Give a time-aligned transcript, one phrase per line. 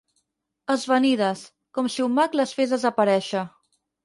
[0.75, 1.43] Esvanides,
[1.79, 3.45] com si un mag les fes desaparèixer.